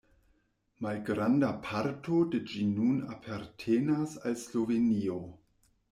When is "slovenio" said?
4.45-5.21